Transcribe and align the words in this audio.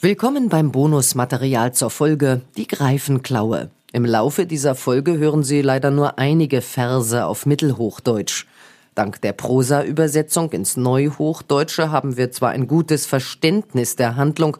Willkommen 0.00 0.48
beim 0.48 0.70
Bonusmaterial 0.70 1.74
zur 1.74 1.90
Folge 1.90 2.42
Die 2.56 2.68
Greifenklaue. 2.68 3.68
Im 3.92 4.04
Laufe 4.04 4.46
dieser 4.46 4.76
Folge 4.76 5.18
hören 5.18 5.42
Sie 5.42 5.60
leider 5.60 5.90
nur 5.90 6.20
einige 6.20 6.62
Verse 6.62 7.26
auf 7.26 7.46
Mittelhochdeutsch. 7.46 8.46
Dank 8.94 9.20
der 9.22 9.32
Prosa-Übersetzung 9.32 10.52
ins 10.52 10.76
Neuhochdeutsche 10.76 11.90
haben 11.90 12.16
wir 12.16 12.30
zwar 12.30 12.50
ein 12.50 12.68
gutes 12.68 13.06
Verständnis 13.06 13.96
der 13.96 14.14
Handlung, 14.14 14.58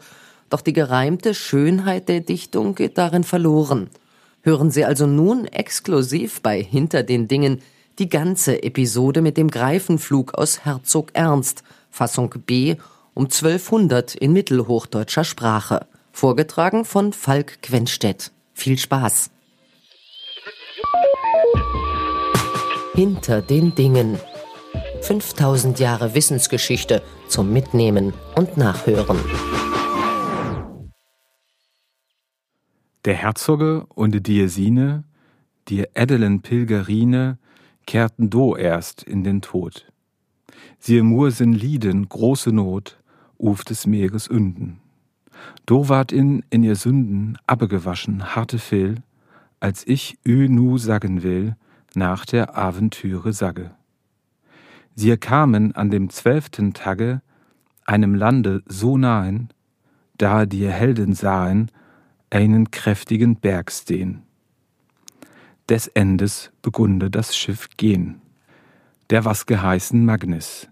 doch 0.49 0.59
die 0.59 0.73
gereimte 0.73 1.33
Schönheit 1.33 2.09
der 2.09 2.19
Dichtung 2.19 2.75
geht 2.75 2.97
darin 2.97 3.23
verloren. 3.23 3.89
Hören 4.41 4.71
Sie 4.71 4.83
also 4.83 5.07
nun 5.07 5.45
exklusiv 5.45 6.41
bei 6.41 6.61
Hinter 6.61 7.03
den 7.03 7.29
Dingen 7.29 7.61
die 7.97 8.09
ganze 8.09 8.61
Episode 8.61 9.21
mit 9.21 9.37
dem 9.37 9.49
Greifenflug 9.49 10.33
aus 10.33 10.65
Herzog 10.65 11.11
Ernst, 11.13 11.63
Fassung 11.89 12.35
B 12.45 12.75
um 13.13 13.25
1200 13.25 14.15
in 14.15 14.33
mittelhochdeutscher 14.33 15.23
Sprache. 15.23 15.87
Vorgetragen 16.11 16.85
von 16.85 17.13
Falk 17.13 17.61
Quenstedt. 17.61 18.31
Viel 18.53 18.77
Spaß. 18.77 19.31
Hinter 22.93 23.41
den 23.41 23.75
Dingen. 23.75 24.19
5000 25.01 25.79
Jahre 25.79 26.13
Wissensgeschichte 26.13 27.01
zum 27.27 27.53
Mitnehmen 27.53 28.13
und 28.35 28.57
Nachhören. 28.57 29.17
Der 33.05 33.15
Herzoge 33.15 33.85
und 33.95 34.13
die 34.13 34.21
Diesine, 34.21 35.05
die 35.69 35.85
edelen 35.93 36.41
Pilgerine, 36.41 37.39
kehrten 37.85 38.29
do 38.29 38.57
erst 38.57 39.03
in 39.03 39.23
den 39.23 39.41
Tod. 39.41 39.91
Sie 40.79 41.01
mursen 41.01 41.53
Lieden 41.53 42.09
große 42.09 42.51
Not, 42.51 42.98
uf 43.39 43.63
des 43.63 43.87
Meeres 43.87 44.27
Ünden. 44.27 44.79
Do 45.65 45.89
ward 45.89 46.11
in, 46.11 46.43
in 46.49 46.63
ihr 46.63 46.75
Sünden 46.75 47.37
abgewaschen 47.47 48.35
harte 48.35 48.59
Fehl, 48.59 48.95
als 49.59 49.87
ich 49.87 50.19
ü 50.25 50.47
nu 50.49 50.77
sagen 50.77 51.23
will, 51.23 51.55
nach 51.95 52.25
der 52.25 52.57
Aventüre 52.57 53.33
sage. 53.33 53.71
Sie 54.95 55.15
kamen 55.17 55.73
an 55.75 55.89
dem 55.89 56.09
zwölften 56.09 56.73
Tage 56.73 57.21
einem 57.85 58.13
Lande 58.13 58.61
so 58.67 58.97
nahen, 58.97 59.49
da 60.17 60.45
die 60.45 60.67
Helden 60.67 61.13
sahen, 61.13 61.71
einen 62.29 62.69
kräftigen 62.69 63.37
Berg 63.37 63.71
stehn. 63.71 64.21
Des 65.69 65.87
Endes 65.87 66.51
begunde 66.61 67.09
das 67.09 67.35
Schiff 67.35 67.69
gehen, 67.77 68.21
der 69.09 69.25
was 69.25 69.45
geheißen 69.45 70.03
Magnis. 70.03 70.67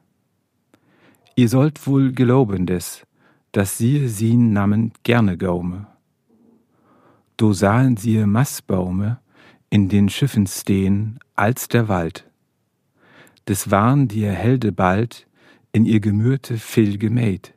Ihr 1.40 1.50
sollt 1.50 1.86
wohl 1.86 2.14
geloben 2.14 2.66
des, 2.66 3.06
dass 3.52 3.78
sie 3.78 4.08
sin 4.08 4.54
Namen 4.54 4.92
gerne 5.04 5.38
gaume. 5.38 5.86
Do 7.38 7.54
sahen 7.54 7.96
sie 7.96 8.26
Maßbaume 8.26 9.20
in 9.70 9.88
den 9.88 10.10
Schiffen 10.10 10.48
stehen 10.48 11.20
als 11.36 11.68
der 11.68 11.88
Wald. 11.90 12.28
Des 13.48 13.70
waren 13.70 14.08
die 14.08 14.26
Helde 14.26 14.72
bald 14.72 15.28
in 15.72 15.86
ihr 15.86 16.00
Gemürte 16.00 16.58
viel 16.58 16.98
gemäht. 16.98 17.54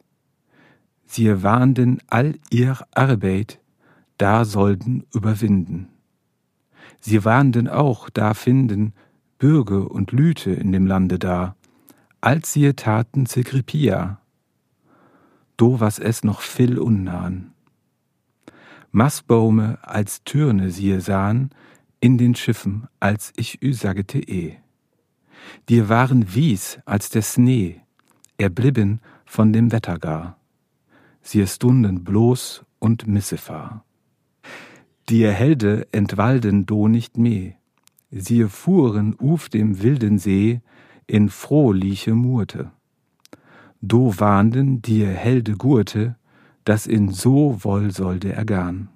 Sie 1.06 1.42
warnden 1.42 2.02
all 2.08 2.34
ihr 2.50 2.76
Arbeit, 2.90 3.60
da 4.18 4.44
sollten 4.44 5.06
überwinden. 5.14 5.88
Sie 7.00 7.24
warnden 7.24 7.66
auch 7.66 8.10
da 8.10 8.34
finden 8.34 8.92
Bürge 9.38 9.88
und 9.88 10.12
Lüte 10.12 10.50
in 10.50 10.70
dem 10.70 10.86
Lande 10.86 11.18
da, 11.18 11.56
als 12.20 12.52
sie 12.52 12.72
taten 12.74 13.26
Zegripia, 13.26 14.20
do 15.56 15.80
was 15.80 15.98
es 15.98 16.22
noch 16.22 16.40
viel 16.40 16.78
unnahen. 16.78 17.52
Mastbaume 18.92 19.78
als 19.82 20.24
Türne 20.24 20.70
siehe 20.70 21.00
sahen, 21.00 21.50
in 22.00 22.18
den 22.18 22.34
Schiffen, 22.34 22.88
als 22.98 23.32
ich 23.36 23.62
ü 23.62 23.72
sagete 23.72 24.18
eh. 24.18 24.56
Die 25.68 25.88
waren 25.88 26.34
wies 26.34 26.78
als 26.84 27.10
der 27.10 27.22
Schnee, 27.22 27.80
erblieben 28.36 29.00
von 29.26 29.52
dem 29.52 29.70
Wetter 29.70 29.98
gar. 29.98 30.38
Sie 31.22 31.46
stunden 31.46 32.04
bloß 32.04 32.64
und 32.78 33.06
missefahr. 33.06 33.84
Die 35.08 35.26
Helde 35.26 35.86
entwalden 35.92 36.66
do 36.66 36.88
nicht 36.88 37.16
meh, 37.16 37.52
sie 38.10 38.44
fuhren 38.44 39.14
uf 39.18 39.48
dem 39.48 39.82
wilden 39.82 40.18
See, 40.18 40.60
in 41.10 41.28
frohliche 41.28 42.14
Murte. 42.14 42.70
Do 43.80 44.14
warnden 44.18 44.80
dir 44.80 45.08
helde 45.08 45.56
Gurte, 45.56 46.16
dass 46.64 46.86
in 46.86 47.08
so 47.08 47.58
woll 47.64 47.90
sollte 47.90 48.32
ergarn. 48.32 48.88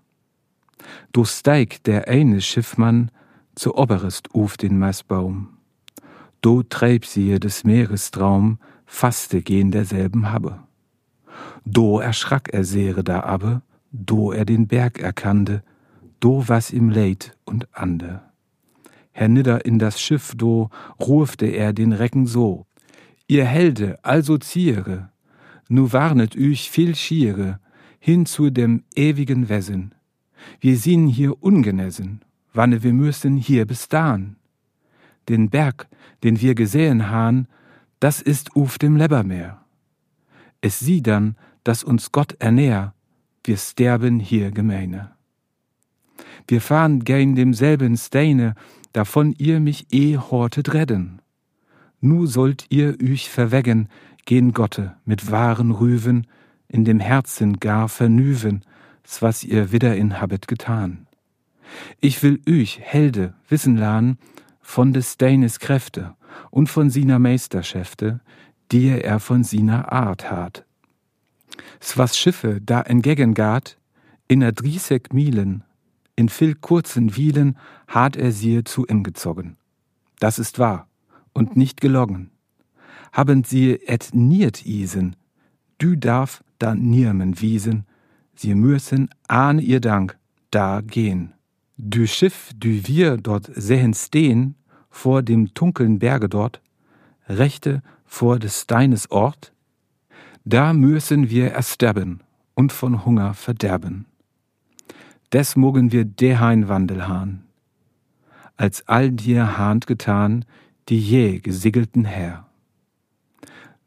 Do 1.13 1.25
steig 1.25 1.83
der 1.85 2.09
eine 2.09 2.41
Schiffmann 2.41 3.11
zu 3.55 3.75
oberest 3.77 4.35
uf 4.35 4.57
den 4.57 4.79
Mastbaum. 4.79 5.59
Do 6.41 6.63
treib 6.63 7.05
sie 7.05 7.41
des 7.41 7.65
Meeres 7.65 8.11
Traum, 8.11 8.59
faste 8.87 9.43
gehen 9.43 9.71
derselben 9.71 10.31
Habe. 10.31 10.61
Do 11.65 11.99
erschrack 11.99 12.51
er 12.53 12.65
sehre 12.65 13.03
da 13.03 13.21
abbe, 13.21 13.63
do 13.91 14.31
er 14.33 14.45
den 14.45 14.69
Berg 14.69 14.99
erkannte, 14.99 15.63
do 16.21 16.45
was 16.47 16.71
ihm 16.71 16.91
leid 16.91 17.37
und 17.45 17.67
ande 17.73 18.23
hernieder 19.15 19.65
in 19.65 19.79
das 19.79 20.01
Schiff, 20.01 20.35
do 20.37 20.69
rufte 21.01 21.47
er 21.47 21.73
den 21.73 21.93
Recken 21.93 22.27
so. 22.27 22.67
Ihr 23.27 23.47
Helde, 23.47 23.99
also 24.03 24.37
ziere, 24.37 25.11
nu 25.69 25.93
warnet 25.93 26.35
üch 26.35 26.71
viel 26.71 26.95
schiere, 26.95 27.59
hin 27.99 28.27
zu 28.27 28.51
dem 28.51 28.83
ewigen 28.95 29.49
Wesen. 29.49 29.95
Wir 30.61 30.77
sind 30.77 31.09
hier 31.09 31.43
ungenessen, 31.43 32.21
wanne 32.53 32.83
wir 32.83 32.93
müssen 32.93 33.39
hier 33.39 33.65
bis 33.67 33.89
dahin. 33.89 34.37
Den 35.29 35.49
Berg, 35.49 35.89
den 36.23 36.41
wir 36.43 36.55
gesehen 36.55 37.11
han, 37.11 37.49
das 38.01 38.21
ist 38.21 38.55
uf 38.55 38.79
dem 38.79 38.97
Lebermeer. 38.97 39.65
Es 40.61 40.81
sieh 40.81 41.03
dann, 41.03 41.37
dass 41.63 41.83
uns 41.83 42.13
Gott 42.13 42.35
ernähr, 42.41 42.95
wir 43.45 43.57
sterben 43.57 44.21
hier 44.21 44.51
gemeine. 44.51 45.13
Wir 46.47 46.61
fahren 46.61 47.05
gein 47.05 47.35
demselben 47.35 47.97
Steine, 47.97 48.55
davon 48.95 49.35
ihr 49.37 49.61
mich 49.61 49.89
eh 49.93 50.17
hortet 50.17 50.73
redden. 50.73 51.21
Nu 52.01 52.27
sollt 52.27 52.67
ihr 52.71 52.99
üch 53.01 53.29
verweggen, 53.29 53.89
gen 54.25 54.53
Gotte 54.53 54.97
mit 55.05 55.31
wahren 55.31 55.71
Rüven, 55.71 56.27
in 56.69 56.85
dem 56.85 57.01
Herzen 57.01 57.61
gar 57.61 57.89
vernüven, 57.89 58.65
was 59.21 59.45
ihr 59.45 59.73
wieder 59.73 59.97
in 59.97 60.21
habet 60.21 60.49
getan. 60.49 61.07
Ich 62.01 62.23
will 62.23 62.41
üch, 62.47 62.79
Helde, 62.81 63.35
wissen 63.49 63.77
lahn, 63.77 64.17
von 64.61 64.93
des 64.93 65.19
Deines 65.19 65.59
Kräfte 65.59 66.15
und 66.51 66.69
von 66.69 66.89
sina 66.89 67.19
Meisterschäfte, 67.19 68.21
die 68.73 68.89
er 68.89 69.21
von 69.21 69.45
sina 69.45 69.89
Art 69.89 70.31
hat. 70.31 70.65
was 71.97 72.17
Schiffe 72.17 72.61
da 72.63 72.81
entgegen 72.81 73.35
gart, 73.35 73.77
in 74.27 74.43
a 74.43 74.53
driesek 74.53 75.13
Mielen 75.13 75.64
in 76.17 76.29
viel 76.29 76.55
kurzen 76.55 77.17
Wielen 77.17 77.57
hat 77.89 78.17
er 78.17 78.33
sie 78.33 78.65
zu 78.65 78.87
ihm 78.87 79.03
gezogen. 79.03 79.57
Das 80.21 80.39
ist 80.39 80.59
wahr 80.59 80.89
und 81.33 81.57
nicht 81.57 81.81
gelogen. 81.81 82.31
Haben 83.13 83.45
sie 83.45 83.73
et 83.87 84.11
niert 84.13 84.65
isen, 84.65 85.17
du 85.79 85.97
darf 85.97 86.43
da 86.59 86.75
nirmen 86.75 87.41
wiesen, 87.41 87.87
sie 88.35 88.55
müssen 88.55 89.11
ahn 89.29 89.59
ihr 89.59 89.81
Dank 89.81 90.19
da 90.51 90.81
gehen. 90.81 91.33
Du 91.77 92.07
Schiff, 92.07 92.53
du 92.57 92.69
wir 92.87 93.17
dort 93.17 93.51
sehen 93.55 93.95
stehen, 93.95 94.55
vor 94.91 95.23
dem 95.23 95.53
dunkeln 95.55 95.99
Berge 95.99 96.29
dort, 96.29 96.61
rechte 97.29 97.83
vor 98.05 98.39
des 98.39 98.61
Steines 98.63 99.11
Ort, 99.11 99.53
da 100.45 100.73
müssen 100.73 101.31
wir 101.31 101.51
ersterben 101.51 102.21
und 102.55 102.71
von 102.73 103.05
Hunger 103.05 103.35
verderben 103.35 104.07
des 105.35 105.57
mogen 105.57 105.91
wir 105.91 106.05
dehain 106.05 106.69
Wandel 106.69 107.09
hahn, 107.09 107.43
als 108.57 108.87
all 108.87 109.11
dir 109.11 109.59
hahnt 109.59 109.89
getan, 109.89 110.45
die 110.89 111.01
je 111.01 111.41
gesiegelten 111.41 112.05
Herr. 112.05 112.49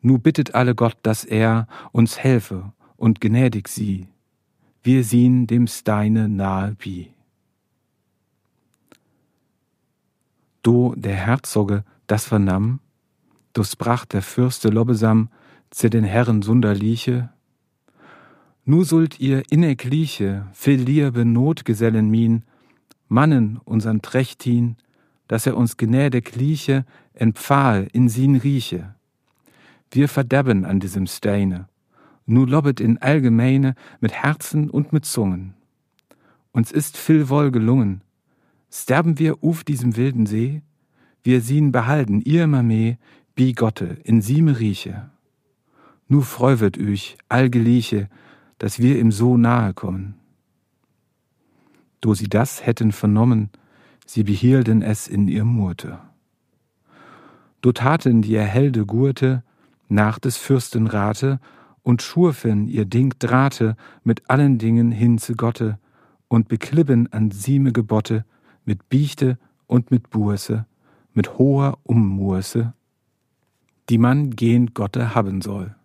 Nu 0.02 0.20
bittet 0.20 0.56
alle 0.56 0.76
Gott, 0.76 0.98
dass 1.04 1.24
er 1.24 1.68
uns 1.94 2.20
helfe 2.20 2.74
und 2.98 3.22
gnädig 3.22 3.70
sie, 3.70 4.10
wir 4.84 5.06
sien 5.06 5.48
dem 5.48 5.68
Steine 5.68 6.28
nahe 6.28 6.76
wie. 6.80 7.14
Do 10.64 10.96
der 10.98 11.16
Herzoge 11.16 11.86
das 12.08 12.26
vernahm, 12.26 12.82
do 13.54 13.64
sprach 13.64 14.04
der 14.04 14.22
Fürste 14.22 14.68
Lobbesam 14.68 15.30
zu 15.70 15.90
den 15.90 16.04
Herren 16.04 16.42
Sunderliche, 16.42 17.30
Nu 18.70 18.84
sollt 18.84 19.22
ihr 19.22 19.44
inne 19.50 19.78
Kliche, 19.78 20.46
viel 20.52 20.82
liebe 20.82 21.24
Notgesellen 21.24 22.10
min, 22.10 22.44
Mannen 23.08 23.62
unsern 23.64 24.02
Trechtin, 24.02 24.76
dass 25.30 25.48
er 25.48 25.56
uns 25.56 25.78
gnäde 25.78 26.22
Kliche, 26.22 26.86
empfahl 27.14 27.88
in 27.94 28.10
sin 28.10 28.36
rieche. 28.36 28.94
Wir 29.90 30.10
verderben 30.10 30.66
an 30.66 30.82
diesem 30.82 31.08
Steine, 31.08 31.70
nu 32.26 32.44
lobbet 32.44 32.82
in 32.82 32.98
allgemeine 32.98 33.74
mit 34.02 34.12
Herzen 34.12 34.70
und 34.70 34.92
mit 34.92 35.06
Zungen. 35.06 35.54
Uns 36.52 36.74
ist 36.74 36.98
viel 36.98 37.30
wohl 37.30 37.52
gelungen. 37.52 38.02
Sterben 38.70 39.18
wir 39.18 39.42
auf 39.46 39.64
diesem 39.64 39.96
wilden 39.96 40.26
See, 40.26 40.62
wir 41.24 41.40
sien 41.40 41.72
behalten 41.72 42.20
ihr 42.20 42.44
immer 42.44 42.64
bi 42.64 43.54
Gotte 43.54 43.98
in 44.04 44.22
sieme 44.22 44.60
rieche. 44.60 45.10
Nu 46.10 46.20
freuwet 46.20 46.76
üch 46.76 47.16
allgeliche, 47.30 48.10
dass 48.58 48.80
wir 48.80 49.00
ihm 49.00 49.12
so 49.12 49.38
nahe 49.38 49.74
kommen. 49.74 50.16
Do 52.02 52.14
sie 52.14 52.28
das 52.28 52.66
hätten 52.66 52.92
vernommen, 52.92 53.50
sie 54.06 54.24
behielten 54.24 54.82
es 54.82 55.08
in 55.08 55.28
ihr 55.28 55.46
Murte. 55.46 56.00
Do 57.62 57.72
taten 57.72 58.22
die 58.22 58.36
erhelde 58.36 58.86
Gurte 58.86 59.44
nach 59.90 60.20
des 60.20 60.38
Fürsten 60.38 60.88
Rate 60.88 61.40
und 61.84 62.02
schurfen 62.02 62.68
ihr 62.68 62.86
Ding 62.86 63.14
Drahte 63.20 63.76
mit 64.04 64.30
allen 64.30 64.58
Dingen 64.58 64.92
hin 64.92 65.18
zu 65.18 65.36
Gotte 65.36 65.80
und 66.28 66.48
beklippen 66.48 67.12
an 67.12 67.32
sieme 67.32 67.72
Gebotte 67.72 68.26
mit 68.66 68.90
Biechte 68.90 69.38
und 69.66 69.92
mit 69.92 70.10
Burse, 70.10 70.66
mit 71.14 71.38
hoher 71.38 71.78
Ummurse, 71.84 72.74
die 73.90 73.98
man 73.98 74.32
gehend 74.32 74.76
Gotte 74.76 75.16
haben 75.16 75.42
soll. 75.42 75.76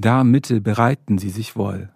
Da 0.00 0.22
Mitte 0.22 0.60
bereiten 0.60 1.18
sie 1.18 1.28
sich 1.28 1.56
wohl. 1.56 1.90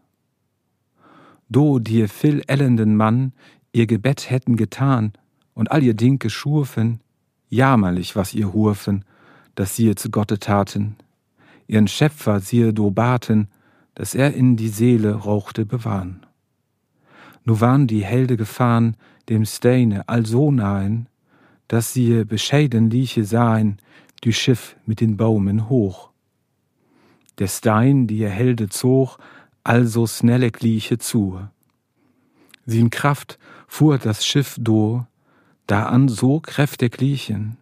Do 1.48 1.78
dir 1.78 2.08
viel 2.08 2.42
ellenden 2.48 2.96
Mann 2.96 3.32
ihr 3.70 3.86
Gebet 3.86 4.28
hätten 4.28 4.56
getan 4.56 5.12
und 5.54 5.70
all 5.70 5.84
ihr 5.84 5.94
Ding 5.94 6.18
geschurfen, 6.18 7.00
jammerlich 7.48 8.16
was 8.16 8.34
ihr 8.34 8.52
hurfen, 8.52 9.04
dass 9.54 9.76
sie 9.76 9.94
zu 9.94 10.10
Gotte 10.10 10.40
taten, 10.40 10.96
ihren 11.68 11.86
Schöpfer 11.86 12.40
siehe 12.40 12.72
do 12.72 12.90
baten, 12.90 13.46
dass 13.94 14.16
er 14.16 14.34
in 14.34 14.56
die 14.56 14.68
Seele 14.68 15.14
rauchte 15.14 15.64
bewahren. 15.64 16.26
Nu 17.44 17.60
waren 17.60 17.86
die 17.86 18.04
Helde 18.04 18.36
gefahren 18.36 18.96
dem 19.28 19.44
Steine 19.44 20.08
also 20.08 20.50
nahen, 20.50 21.06
dass 21.68 21.92
sie 21.92 22.24
bescheiden 22.24 22.90
lieche 22.90 23.24
sahen, 23.24 23.78
die 24.24 24.32
Schiff 24.32 24.74
mit 24.86 25.00
den 25.00 25.16
Baumen 25.16 25.68
hoch. 25.68 26.11
Der 27.42 27.48
Stein, 27.48 28.06
die 28.06 28.18
ihr 28.18 28.30
Helde 28.30 28.68
zog, 28.68 29.18
also 29.64 30.06
snelle 30.06 30.52
lieche 30.60 30.98
zu. 30.98 31.40
Sie 32.66 32.78
in 32.78 32.88
Kraft 32.88 33.36
fuhr 33.66 33.98
das 33.98 34.24
Schiff 34.24 34.54
do, 34.60 35.06
da 35.66 35.86
an 35.86 36.06
so 36.06 36.38
kräftig 36.38 37.00
liechen, 37.00 37.56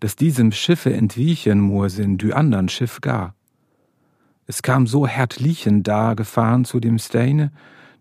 dass 0.00 0.16
diesem 0.16 0.50
Schiffe 0.50 0.92
entwiechen 0.92 1.60
mußen, 1.60 2.18
die 2.18 2.34
andern 2.34 2.68
Schiff 2.68 3.00
gar. 3.00 3.36
Es 4.48 4.62
kam 4.62 4.88
so 4.88 5.06
hart 5.06 5.38
liechen 5.38 5.84
da 5.84 6.14
gefahren 6.14 6.64
zu 6.64 6.80
dem 6.80 6.98
Steine, 6.98 7.52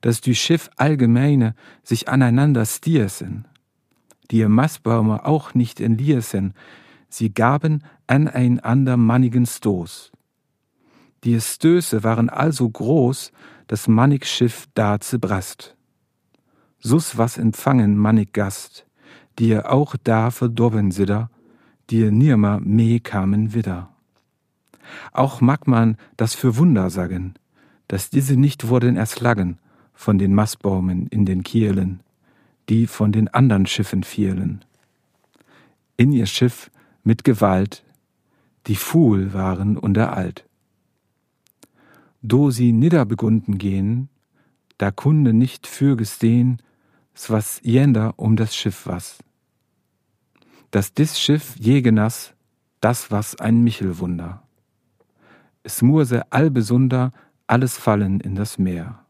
dass 0.02 0.22
die 0.22 0.34
Schiff 0.34 0.72
allgemeine 0.78 1.54
sich 1.84 2.10
aneinander 2.10 2.66
stiersen. 2.66 3.48
Die 4.32 4.44
Mastbäume 4.48 5.28
auch 5.28 5.54
nicht 5.54 5.80
entliersen, 5.80 6.56
sie 7.08 7.32
gaben 7.32 7.84
aneinander 8.08 8.98
mannigen 8.98 9.46
Stoß. 9.46 10.12
Die 11.24 11.40
Stöße 11.40 12.04
waren 12.04 12.30
also 12.30 12.70
groß, 12.70 13.32
das 13.68 13.88
mannig 13.88 14.26
Schiff 14.26 14.68
da 14.74 15.00
zerbrast. 15.00 15.76
Sus 16.80 17.18
was 17.18 17.38
empfangen 17.38 17.98
mannig 17.98 18.34
Gast, 18.34 18.86
die 19.38 19.58
auch 19.58 19.96
da 20.04 20.32
verdorben 20.32 20.92
sidder, 20.92 21.30
die 21.90 22.10
nirmer 22.10 22.60
meh 22.62 23.00
kamen 23.00 23.54
wieder. 23.54 23.90
Auch 25.12 25.42
mag 25.42 25.68
man 25.68 25.98
das 26.18 26.36
für 26.36 26.58
Wunder 26.58 26.90
sagen, 26.90 27.36
dass 27.88 28.10
diese 28.10 28.36
nicht 28.38 28.68
wurden 28.68 28.96
erschlagen, 28.96 29.58
von 29.94 30.18
den 30.18 30.34
Mastbaumen 30.34 31.08
in 31.08 31.26
den 31.26 31.44
Kielen, 31.44 32.00
die 32.70 32.88
von 32.88 33.12
den 33.12 33.28
anderen 33.28 33.66
Schiffen 33.66 34.04
fielen. 34.04 34.64
In 35.98 36.14
ihr 36.14 36.26
Schiff 36.26 36.72
mit 37.04 37.26
Gewalt, 37.26 37.84
die 38.68 38.78
Fuhl 38.78 39.34
waren 39.34 39.78
unteralt. 39.78 40.46
Do 42.22 42.52
sie 42.52 42.72
niederbegunden 42.74 43.58
gehen, 43.58 44.10
da 44.78 44.92
kunde 44.92 45.34
nicht 45.34 45.68
für 45.68 45.96
gestehen, 45.96 46.62
was 47.28 47.60
jender 47.64 48.14
um 48.18 48.36
das 48.36 48.56
Schiff 48.56 48.86
was. 48.86 49.20
Dass 50.72 50.94
dis 50.94 51.20
Schiff 51.20 51.56
je 51.60 51.82
genass, 51.82 52.34
das 52.82 53.12
was 53.12 53.36
ein 53.36 53.62
Michelwunder. 53.64 54.44
Es 55.64 55.82
murse 55.82 56.32
allbesunder 56.32 57.12
alles 57.48 57.78
fallen 57.78 58.20
in 58.20 58.36
das 58.36 58.58
Meer. 58.58 59.06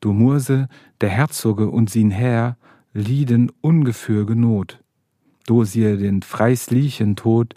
Du 0.00 0.12
Murse, 0.12 0.68
der 1.00 1.10
Herzoge 1.10 1.70
und 1.70 1.88
sin 1.88 2.10
Herr, 2.10 2.56
lieden 2.92 3.50
ungefürge 3.60 4.36
Not, 4.36 4.82
do 5.46 5.64
sie 5.64 5.96
den 5.96 6.22
freislichen 6.22 7.16
Tod 7.16 7.54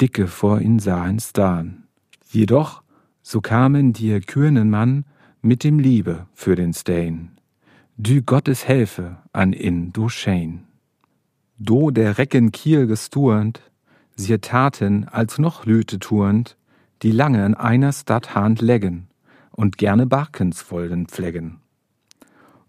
dicke 0.00 0.26
vor 0.26 0.60
ihn 0.60 0.78
sahen 0.78 1.18
stan. 1.18 1.84
Jedoch, 2.30 2.82
so 3.28 3.40
kamen 3.40 3.92
dir 3.92 4.20
kürnen 4.20 4.70
Mann 4.70 5.04
mit 5.42 5.64
dem 5.64 5.80
Liebe 5.80 6.26
für 6.32 6.54
den 6.54 6.72
Stain. 6.72 7.32
Du 7.98 8.22
Gottes 8.22 8.68
Helfe 8.68 9.16
an 9.32 9.52
in 9.52 9.92
du 9.92 10.08
Schein. 10.08 10.62
Do 11.58 11.90
der 11.90 12.18
Recken 12.18 12.52
Kiel 12.52 12.86
gesturnt, 12.86 13.62
sie 14.14 14.38
taten 14.38 15.08
als 15.08 15.40
noch 15.40 15.66
Lüte 15.66 15.98
turnt, 15.98 16.56
die 17.02 17.10
lange 17.10 17.44
in 17.44 17.56
einer 17.56 17.92
Stadt 17.92 18.36
Hand 18.36 18.60
leggen 18.60 19.08
und 19.50 19.76
gerne 19.76 20.06
Barkens 20.06 20.70
wollen 20.70 21.06
pflegen. 21.06 21.58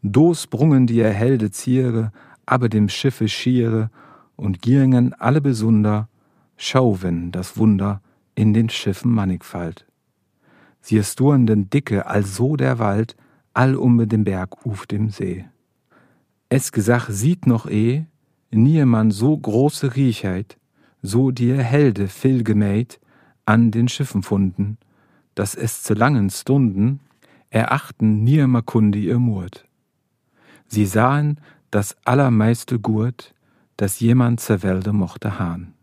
Do 0.02 0.34
sprungen 0.34 0.88
die 0.88 1.02
erhelde 1.02 1.52
Ziere, 1.52 2.12
aber 2.48 2.68
dem 2.68 2.90
Schiffe 2.90 3.28
schiere, 3.28 3.92
und 4.36 4.64
gingen 4.64 5.14
alle 5.14 5.40
besunder, 5.40 6.10
schauwen 6.58 7.32
das 7.32 7.58
Wunder 7.58 8.02
in 8.34 8.56
den 8.56 8.70
Schiffen 8.70 9.12
Mannigfalt. 9.12 9.87
Sie 10.88 11.04
sturnden 11.04 11.70
dicke, 11.70 12.06
also 12.06 12.56
der 12.56 12.80
Wald, 12.80 13.18
all 13.54 13.76
um 13.76 14.08
den 14.08 14.24
Berg 14.24 14.66
uf 14.66 14.88
dem 14.88 15.10
See. 15.10 15.44
Es 16.48 16.72
gesach 16.72 17.10
sieht 17.10 17.46
noch 17.46 17.66
eh, 17.66 18.06
nie 18.52 18.86
man 18.86 19.12
so 19.12 19.38
große 19.38 19.98
Riechheit, 19.98 20.58
so 21.02 21.32
die 21.32 21.54
Helde 21.54 22.08
viel 22.08 22.46
gemäht, 22.46 23.02
an 23.46 23.70
den 23.72 23.90
Schiffen 23.90 24.24
funden, 24.24 24.78
dass 25.36 25.56
es 25.56 25.84
zu 25.84 25.94
langen 25.94 26.30
Stunden 26.30 27.02
erachten 27.50 28.24
niemmer 28.24 28.62
Kunde 28.62 29.00
ihr 29.00 29.20
Murt. 29.20 29.68
Sie 30.68 30.86
sahen 30.86 31.42
das 31.70 31.98
allermeiste 32.06 32.80
Gurt, 32.80 33.36
das 33.76 34.00
jemand 34.00 34.40
zur 34.40 34.64
Welde 34.64 34.94
mochte 34.94 35.38
hahn. 35.38 35.74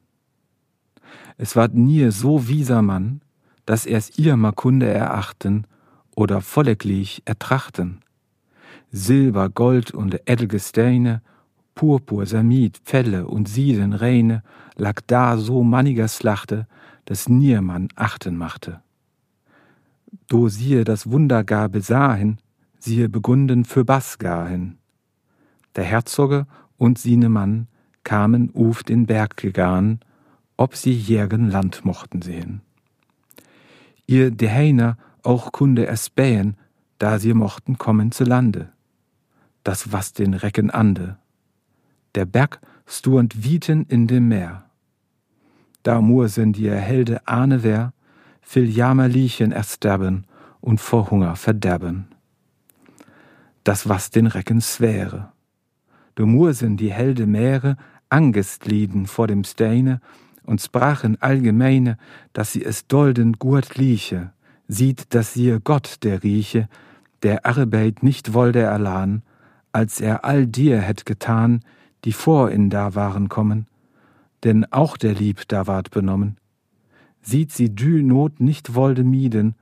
Es 1.37 1.57
ward 1.57 1.75
nie 1.75 2.11
so 2.11 2.49
wieser 2.49 2.81
Mann, 2.81 3.21
dass 3.67 3.87
er's 3.87 4.19
ihr 4.19 4.37
Kunde 4.53 4.87
erachten 4.87 5.67
oder 6.15 6.41
volleklich 6.41 7.23
ertrachten. 7.25 8.01
Silber, 8.91 9.49
Gold 9.49 9.93
und 9.93 10.21
Edelgesteine, 10.27 11.23
Purpur, 11.75 12.27
Samit, 12.27 12.81
Felle 12.85 13.27
und 13.27 13.49
Sieden, 13.49 13.93
Reine, 13.93 14.43
lag 14.77 15.01
da 15.07 15.37
so 15.37 15.65
manniger 15.65 16.09
Slachte, 16.09 16.67
dass 17.05 17.29
niemand 17.29 17.93
achten 17.97 18.37
machte. 18.37 18.81
Do 20.29 20.49
siehe 20.49 20.85
das 20.85 21.11
Wunder 21.11 21.45
gar 21.45 21.69
besahen, 21.69 22.39
siehe 22.79 23.09
begunden 23.09 23.65
für 23.65 23.85
Bass 23.85 24.19
gahen. 24.19 24.79
Der 25.75 25.85
Herzoge 25.85 26.47
und 26.77 26.99
sine 26.99 27.29
Mann 27.29 27.67
kamen 28.05 28.51
uf 28.53 28.85
den 28.85 29.07
Berg 29.07 29.37
gegangen, 29.37 30.01
ob 30.57 30.77
sie 30.77 30.93
jägen 30.93 31.51
Land 31.51 31.85
mochten 31.85 32.23
sehen. 32.23 32.61
Ihr 34.07 34.31
Deheiner 34.31 34.97
auch 35.23 35.53
kunde 35.53 35.87
es 35.87 36.07
spähen, 36.07 36.57
da 36.99 37.19
sie 37.19 37.35
mochten 37.35 37.79
kommen 37.79 38.13
zu 38.13 38.25
Lande. 38.25 38.73
Das 39.63 39.93
was 39.93 40.13
den 40.13 40.35
Recken 40.35 40.71
ande. 40.71 41.17
Der 42.15 42.27
Berg 42.27 42.61
sturnd 42.87 43.45
wieten 43.45 43.87
in 43.89 44.07
dem 44.07 44.29
Meer. 44.29 44.65
Da 45.83 46.01
mursen 46.01 46.53
die 46.53 46.71
Helde 46.71 47.27
ahne 47.27 47.63
wer, 47.63 47.93
viel 48.41 48.69
Jammerlichen 48.69 49.53
ersterben 49.53 50.27
und 50.61 50.81
vor 50.81 51.11
Hunger 51.11 51.37
verderben 51.37 52.09
das 53.65 53.89
was 53.89 54.11
den 54.11 54.27
Recken 54.27 54.61
sphäre. 54.61 55.33
Du 56.15 56.27
mursen 56.27 56.77
die 56.77 56.93
helde 56.93 57.27
Meere 57.27 57.77
angestlieden 58.11 59.07
vor 59.07 59.27
dem 59.27 59.43
Steine 59.43 60.01
und 60.45 60.61
sprachen 60.61 61.21
allgemeine, 61.21 61.99
dass 62.33 62.53
sie 62.53 62.65
es 62.65 62.87
dolden 62.87 63.35
gurt 63.35 63.77
lieche, 63.77 64.33
sieht, 64.69 65.15
dass 65.15 65.35
sie 65.35 65.59
Gott 65.63 65.99
der 66.03 66.23
rieche, 66.23 66.69
der 67.23 67.47
Arbeit 67.47 68.03
nicht 68.03 68.35
wollte 68.35 68.61
erlahn, 68.61 69.23
als 69.73 70.01
er 70.01 70.25
all 70.25 70.47
dir 70.47 70.81
hätt 70.81 71.07
getan, 71.07 71.61
die 72.05 72.13
vor 72.13 72.51
ihn 72.51 72.71
da 72.71 72.95
waren 72.95 73.29
kommen, 73.29 73.67
denn 74.45 74.71
auch 74.71 74.97
der 74.97 75.15
Lieb 75.15 75.49
da 75.49 75.67
ward 75.67 75.91
benommen. 75.91 76.37
Sieht 77.23 77.51
sie 77.53 77.75
dü 77.75 78.03
Not 78.03 78.41
nicht 78.41 78.75
wollte 78.75 79.03
mieden, 79.03 79.55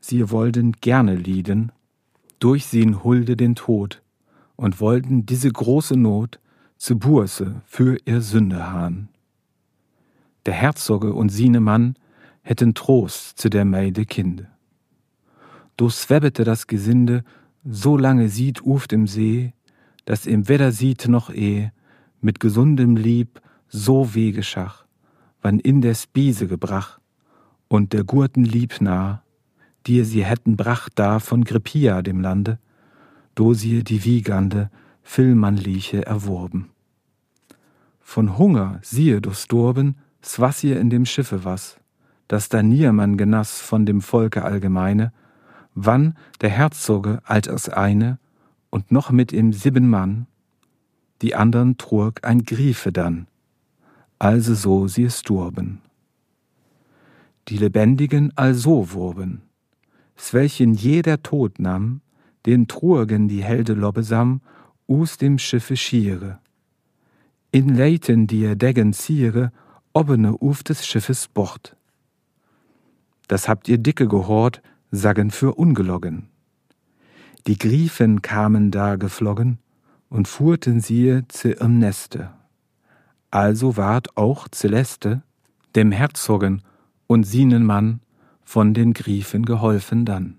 sie 0.00 0.30
wollten 0.30 0.72
gerne 0.72 1.14
lieden, 1.14 1.70
durch 2.40 2.66
sien 2.66 3.04
Hulde 3.04 3.36
den 3.36 3.54
Tod, 3.54 4.02
und 4.56 4.80
wollten 4.80 5.24
diese 5.24 5.50
große 5.50 5.96
Not 5.96 6.40
zu 6.76 6.98
Buße 6.98 7.62
für 7.64 7.96
ihr 8.04 8.20
Sünde 8.20 8.70
hahn. 8.70 9.08
Der 10.46 10.54
Herzoge 10.54 11.14
und 11.14 11.30
sine 11.30 11.60
Mann 11.60 11.96
hätten 12.42 12.74
Trost 12.74 13.38
zu 13.38 13.48
der 13.48 13.64
Meide 13.64 14.04
Kinde. 14.04 14.48
Do 15.76 15.88
swebbete 15.88 16.44
das 16.44 16.66
Gesinde, 16.66 17.24
so 17.64 17.96
lange 17.96 18.28
sieht 18.28 18.62
uft 18.62 18.92
im 18.92 19.06
See, 19.06 19.52
dass 20.04 20.26
ihm 20.26 20.48
weder 20.48 20.70
sieht 20.70 21.08
noch 21.08 21.30
eh, 21.30 21.70
mit 22.20 22.40
gesundem 22.40 22.96
Lieb 22.96 23.40
so 23.68 24.14
weh 24.14 24.32
geschach, 24.32 24.84
wann 25.42 25.58
in 25.58 25.80
der 25.80 25.94
Spiese 25.94 26.46
gebrach, 26.46 27.00
und 27.68 27.92
der 27.92 28.04
Gurten 28.04 28.44
lieb 28.44 28.80
nah, 28.80 29.22
die 29.86 30.04
sie 30.04 30.24
hätten 30.24 30.56
bracht 30.56 30.92
da 30.94 31.18
von 31.18 31.44
Grippia 31.44 32.02
dem 32.02 32.20
Lande, 32.20 32.58
do 33.34 33.54
sie 33.54 33.82
die 33.82 34.04
wiegande, 34.04 34.70
Villmannliche 35.02 36.06
erworben. 36.06 36.70
Von 38.00 38.38
Hunger 38.38 38.78
siehe 38.82 39.20
durchstorben, 39.20 39.96
was 40.40 40.64
ihr 40.64 40.80
in 40.80 40.90
dem 40.90 41.04
Schiffe 41.04 41.44
was, 41.44 41.78
dass 42.28 42.48
da 42.48 42.62
niemand 42.62 43.18
genass 43.18 43.60
von 43.60 43.84
dem 43.84 44.00
Volke 44.00 44.42
allgemeine, 44.42 45.12
wann 45.74 46.16
der 46.40 46.50
Herzoge 46.50 47.20
alt 47.24 47.48
als 47.48 47.68
eine 47.68 48.18
und 48.70 48.90
noch 48.90 49.10
mit 49.10 49.32
ihm 49.32 49.52
sieben 49.52 49.88
Mann, 49.88 50.26
die 51.22 51.34
andern 51.34 51.76
trug 51.76 52.20
ein 52.22 52.44
Griefe 52.44 52.90
dann, 52.90 53.26
also 54.18 54.54
so 54.54 54.88
sie 54.88 55.04
es 55.04 55.22
durben. 55.22 55.80
Die 57.48 57.58
Lebendigen 57.58 58.32
also 58.36 58.92
wurben, 58.92 59.42
welchen 60.32 60.74
jeder 60.74 61.22
Tod 61.22 61.58
nahm, 61.58 62.00
den 62.46 62.66
trugen 62.66 63.28
die 63.28 63.44
Helde 63.44 63.74
Lobbesam 63.74 64.40
us 64.88 65.18
dem 65.18 65.38
Schiffe 65.38 65.76
schiere. 65.76 66.38
In 67.50 67.74
Leiten 67.74 68.26
die 68.26 68.44
er 68.44 68.56
Deggen 68.56 68.92
ziere, 68.92 69.52
obene 69.94 70.36
uf 70.36 70.64
des 70.64 70.84
Schiffes 70.84 71.28
Bord. 71.28 71.76
Das 73.28 73.48
habt 73.48 73.68
ihr 73.68 73.78
dicke 73.78 74.08
gehort, 74.08 74.60
sagen 74.90 75.30
für 75.30 75.54
ungeloggen. 75.54 76.28
Die 77.46 77.56
Griefen 77.56 78.20
kamen 78.20 78.72
da 78.72 78.96
geflogen 78.96 79.58
und 80.08 80.26
fuhrten 80.26 80.80
siehe 80.80 81.26
zu 81.28 81.50
ihrem 81.50 81.78
Neste. 81.78 82.30
Also 83.30 83.76
ward 83.76 84.16
auch 84.16 84.48
Celeste, 84.48 85.22
dem 85.76 85.92
Herzogen 85.92 86.62
und 87.06 87.24
sienen 87.24 87.64
Mann, 87.64 88.00
von 88.42 88.74
den 88.74 88.94
Griefen 88.94 89.44
geholfen 89.44 90.04
dann. 90.04 90.38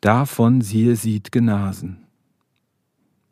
Davon 0.00 0.60
siehe 0.60 0.96
sieht 0.96 1.30
genasen. 1.30 2.04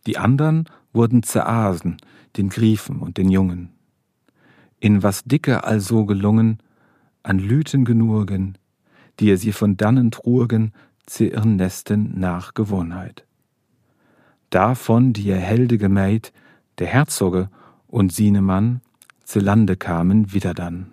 Die 0.06 0.16
andern 0.16 0.66
wurden 0.92 1.24
zerasen, 1.24 1.96
den 2.36 2.48
Griefen 2.48 3.00
und 3.00 3.16
den 3.16 3.28
Jungen. 3.28 3.70
In 4.80 5.02
was 5.02 5.24
dicke 5.24 5.64
also 5.64 6.06
gelungen, 6.06 6.58
an 7.22 7.38
Lüten 7.38 7.84
genurgen, 7.84 8.56
die 9.20 9.30
er 9.30 9.36
sie 9.36 9.52
von 9.52 9.76
dannen 9.76 10.10
trugen, 10.10 10.72
zu 11.04 11.26
ihren 11.26 11.56
Nesten 11.56 12.18
nach 12.18 12.54
Gewohnheit. 12.54 13.26
Davon 14.48 15.12
die 15.12 15.28
er 15.28 15.38
helde 15.38 15.76
gemäht, 15.76 16.32
der 16.78 16.86
Herzoge 16.86 17.50
und 17.88 18.12
sine 18.12 18.40
Mann, 18.40 18.80
zu 19.24 19.38
Lande 19.38 19.76
kamen 19.76 20.32
wieder 20.32 20.54
dann. 20.54 20.90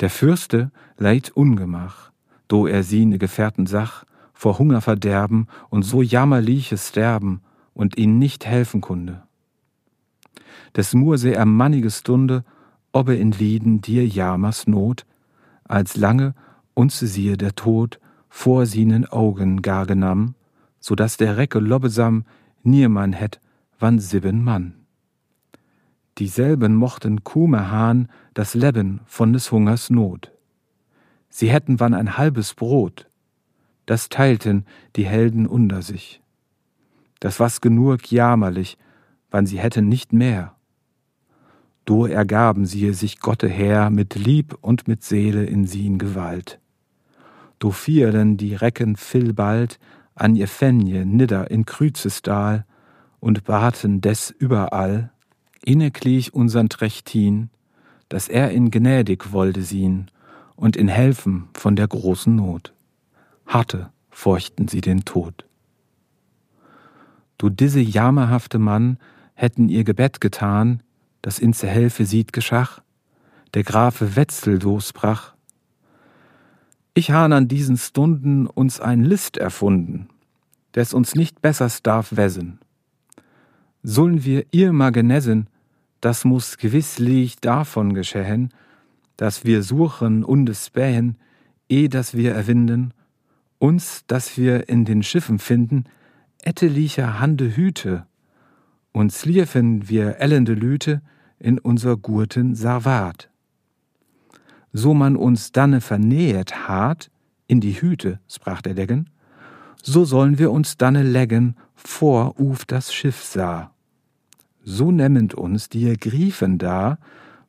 Der 0.00 0.10
Fürste 0.10 0.70
leid 0.96 1.32
Ungemach, 1.34 2.10
do 2.48 2.66
er 2.66 2.82
sine 2.84 3.18
Gefährten 3.18 3.66
sach, 3.66 4.04
vor 4.32 4.58
Hunger 4.58 4.80
verderben 4.80 5.48
und 5.68 5.82
so 5.82 6.00
jammerliches 6.00 6.88
Sterben 6.88 7.42
und 7.74 7.96
ihn 7.96 8.18
nicht 8.18 8.46
helfen 8.46 8.80
kunde. 8.80 9.23
Des 10.76 10.94
Murse 10.94 11.34
er 11.34 11.44
mannige 11.44 11.90
Stunde, 11.90 12.44
ob 12.92 13.08
er 13.08 13.18
in 13.18 13.32
Lieden 13.32 13.80
dir 13.80 14.06
jamers 14.06 14.66
Not, 14.66 15.06
als 15.64 15.96
lange 15.96 16.34
uns 16.74 16.98
siehe 16.98 17.36
der 17.36 17.54
Tod 17.54 18.00
vor 18.28 18.66
sinen 18.66 19.06
Augen 19.06 19.62
gar 19.62 19.86
genamm, 19.86 20.34
so 20.80 20.94
dass 20.94 21.16
der 21.16 21.36
Recke 21.36 21.60
lobbesam 21.60 22.24
niemand 22.62 23.18
hätt, 23.18 23.40
wann 23.78 23.98
sieben 23.98 24.42
Mann. 24.42 24.74
Dieselben 26.18 26.74
mochten 26.74 27.24
kume 27.24 27.70
hahn 27.70 28.08
das 28.34 28.54
Leben 28.54 29.00
von 29.06 29.32
des 29.32 29.50
Hungers 29.50 29.90
Not. 29.90 30.32
Sie 31.28 31.50
hätten 31.50 31.80
wann 31.80 31.94
ein 31.94 32.16
halbes 32.16 32.54
Brot, 32.54 33.08
das 33.86 34.08
teilten 34.08 34.64
die 34.96 35.06
Helden 35.06 35.46
unter 35.46 35.82
sich. 35.82 36.20
Das 37.20 37.40
was 37.40 37.60
genug 37.60 38.10
jammerlich, 38.10 38.78
wann 39.30 39.46
sie 39.46 39.58
hätten 39.58 39.88
nicht 39.88 40.12
mehr. 40.12 40.53
Do 41.84 42.06
ergaben 42.06 42.64
sie 42.64 42.92
sich 42.94 43.20
Gotte 43.20 43.48
her 43.48 43.90
mit 43.90 44.14
Lieb 44.14 44.56
und 44.60 44.88
mit 44.88 45.04
Seele 45.04 45.44
in 45.44 45.66
sien 45.66 45.98
Gewalt. 45.98 46.58
Do 47.58 47.70
fielen 47.70 48.36
die 48.36 48.54
Recken 48.54 48.96
viel 48.96 49.34
bald 49.34 49.78
an 50.14 50.36
ihr 50.36 50.48
Fenje 50.48 51.04
nidder 51.04 51.50
in 51.50 51.66
Krüzestal 51.66 52.64
und 53.20 53.44
baten 53.44 54.00
des 54.00 54.30
überall, 54.30 55.10
inneklich 55.64 56.32
unsern 56.32 56.68
Trechtin, 56.68 57.50
dass 58.08 58.28
er 58.28 58.50
in 58.50 58.70
gnädig 58.70 59.32
wollte 59.32 59.62
sien 59.62 60.10
und 60.56 60.76
in 60.76 60.88
helfen 60.88 61.48
von 61.54 61.74
der 61.76 61.88
großen 61.88 62.34
Not. 62.34 62.72
Harte 63.46 63.90
furchten 64.10 64.68
sie 64.68 64.80
den 64.80 65.04
Tod. 65.04 65.44
Du 67.38 67.50
diese 67.50 67.80
jammerhafte 67.80 68.58
Mann 68.58 68.98
hätten 69.34 69.68
ihr 69.68 69.84
Gebet 69.84 70.20
getan, 70.20 70.82
das 71.24 71.38
in 71.38 71.54
ze 71.54 71.66
Helfe 71.66 72.04
sieht 72.04 72.34
geschach, 72.34 72.82
der 73.54 73.62
Grafe 73.62 74.14
Wetzel 74.14 74.62
losbrach. 74.62 75.34
Ich 76.92 77.12
han 77.12 77.32
an 77.32 77.48
diesen 77.48 77.78
Stunden 77.78 78.46
uns 78.46 78.78
ein 78.78 79.02
List 79.02 79.38
erfunden, 79.38 80.08
des 80.74 80.92
uns 80.92 81.14
nicht 81.14 81.40
bessers 81.40 81.82
darf 81.82 82.14
wessen. 82.14 82.58
Sollen 83.82 84.22
wir 84.24 84.44
ihr 84.50 84.74
mal 84.74 84.92
genessen, 84.92 85.48
das 86.02 86.26
muss 86.26 86.58
gewisslich 86.58 87.36
davon 87.40 87.94
geschehen, 87.94 88.52
dass 89.16 89.46
wir 89.46 89.62
suchen 89.62 90.24
und 90.24 90.46
es 90.50 90.66
spähen, 90.66 91.16
eh 91.70 91.88
dass 91.88 92.12
wir 92.12 92.34
erwinden, 92.34 92.92
uns, 93.58 94.04
dass 94.08 94.36
wir 94.36 94.68
in 94.68 94.84
den 94.84 95.02
Schiffen 95.02 95.38
finden, 95.38 95.84
etteliche 96.42 97.18
Hande 97.18 97.56
Hüte, 97.56 98.04
und 98.94 99.12
sliefen 99.12 99.90
wir 99.90 100.16
ellende 100.20 100.54
Lüte 100.54 101.02
in 101.38 101.58
unser 101.58 101.98
Gurten 101.98 102.54
Sarvat. 102.54 103.28
So 104.72 104.94
man 104.94 105.16
uns 105.16 105.52
danne 105.52 105.82
vernähet 105.82 106.66
hat, 106.66 107.10
in 107.46 107.60
die 107.60 107.78
Hüte, 107.78 108.20
sprach 108.26 108.62
der 108.62 108.72
Deggen, 108.72 109.10
so 109.82 110.06
sollen 110.06 110.38
wir 110.38 110.50
uns 110.50 110.78
danne 110.78 111.02
leggen, 111.02 111.56
vor 111.74 112.40
uf 112.40 112.64
das 112.64 112.94
Schiff 112.94 113.22
sah 113.22 113.74
so 114.64 114.90
nemmend 114.90 115.34
uns 115.34 115.68
die 115.68 115.92
Griefen 115.96 116.58
da 116.58 116.98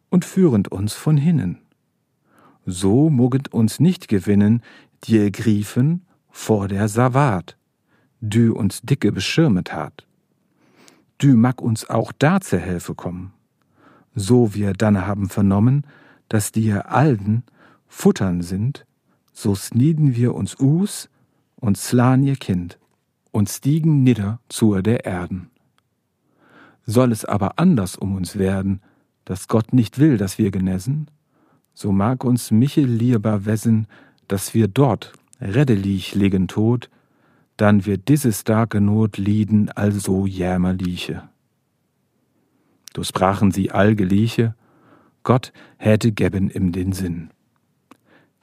und 0.10 0.26
führend 0.26 0.68
uns 0.68 0.94
von 0.94 1.18
hinnen. 1.18 1.60
So 2.66 3.10
moget 3.10 3.54
uns 3.54 3.80
nicht 3.80 4.08
gewinnen, 4.08 4.62
die 5.06 5.32
Griefen 5.32 6.06
vor 6.30 6.68
der 6.68 6.88
Savat, 6.90 7.58
dü 8.20 8.52
uns 8.52 8.82
dicke 8.82 9.12
beschirmet 9.12 9.74
hat. 9.74 10.06
Dü 11.22 11.36
mag 11.36 11.62
uns 11.62 11.90
auch 11.90 12.12
da 12.12 12.42
zur 12.42 12.60
Hilfe 12.60 12.96
kommen. 12.96 13.34
So 14.16 14.54
wir 14.54 14.74
dann 14.74 15.06
haben 15.06 15.30
vernommen, 15.30 15.86
dass 16.30 16.52
die 16.52 16.72
Alden 16.74 17.44
Futtern 17.88 18.42
sind, 18.42 18.86
so 19.32 19.56
snieden 19.56 20.16
wir 20.16 20.34
uns 20.34 20.60
us 20.60 21.10
und 21.56 21.78
slan 21.78 22.24
ihr 22.24 22.36
Kind 22.36 22.80
und 23.32 23.50
stiegen 23.50 24.04
nieder 24.04 24.40
zur 24.50 24.82
der 24.82 25.06
Erden. 25.06 25.50
Soll 26.86 27.12
es 27.12 27.26
aber 27.26 27.58
anders 27.60 27.96
um 27.96 28.16
uns 28.16 28.38
werden, 28.38 28.82
dass 29.26 29.48
Gott 29.48 29.74
nicht 29.74 30.00
will, 30.00 30.18
dass 30.18 30.38
wir 30.38 30.52
genessen, 30.52 31.10
so 31.74 31.92
mag 31.92 32.24
uns 32.24 32.52
Michel 32.52 32.86
lieber 32.86 33.46
wessen, 33.46 33.88
dass 34.28 34.54
wir 34.54 34.68
dort 34.68 35.14
reddelig 35.42 36.16
liegen 36.16 36.48
tot, 36.48 36.90
dann 37.58 37.86
wird 37.86 38.08
diese 38.08 38.34
starke 38.34 38.82
Not 38.82 39.18
lieden 39.18 39.70
also 39.70 40.26
jämmerliche. 40.26 41.30
Du 42.94 43.04
sprachen 43.04 43.52
sie 43.52 43.72
allgeliche, 43.72 44.56
Gott 45.24 45.52
hätte 45.78 46.12
geben 46.12 46.50
im 46.50 46.72
den 46.72 46.92
Sinn. 46.92 47.30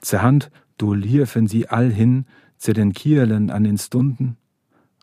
Zur 0.00 0.22
Hand 0.22 0.50
du 0.78 0.94
liefen 0.94 1.46
sie 1.46 1.68
all 1.68 1.90
hin 1.90 2.26
zu 2.58 2.72
den 2.72 2.92
Kierlen 2.92 3.50
an 3.50 3.64
den 3.64 3.78
Stunden, 3.78 4.36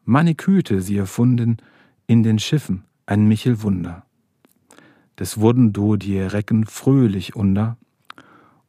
Maniküte 0.05 0.81
sie 0.81 0.97
erfunden 0.97 1.57
in 2.07 2.23
den 2.23 2.39
Schiffen, 2.39 2.83
ein 3.05 3.27
Michel 3.27 3.61
Wunder. 3.61 4.05
Des 5.19 5.39
wurden 5.39 5.73
do 5.73 5.97
die 5.97 6.19
Recken 6.19 6.65
fröhlich 6.65 7.35
unter, 7.35 7.77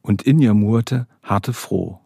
und 0.03 0.23
in 0.23 0.39
ihr 0.39 0.55
Murte 0.55 1.07
harte 1.23 1.53
froh. 1.53 2.01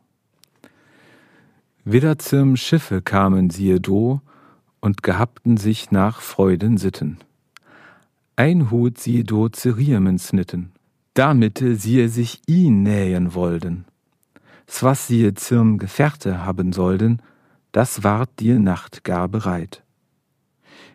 Wieder 1.87 2.19
zum 2.19 2.57
Schiffe 2.57 3.03
kamen 3.03 3.51
siehe 3.51 3.79
do 3.79 4.23
und 4.81 5.03
gehabten 5.03 5.59
sich 5.59 5.91
nach 5.91 6.23
Freuden 6.23 6.79
sitten. 6.79 7.19
Ein 8.37 8.71
Hut 8.71 8.97
siehe 8.97 9.23
do 9.23 9.51
zu 9.51 9.73
Riemen 9.73 10.19
snitten, 10.19 10.73
damit 11.13 11.63
siehe 11.63 12.09
sich 12.09 12.41
ihn 12.47 12.85
nähen 12.85 13.35
wollten. 13.35 13.85
was 14.81 15.07
siehe 15.09 15.35
zum 15.35 15.77
Gefährte 15.77 16.43
haben 16.47 16.73
sollten, 16.73 17.21
das 17.73 18.03
ward 18.03 18.31
dir 18.41 18.59
Nacht 18.59 19.05
gar 19.05 19.29
bereit. 19.29 19.83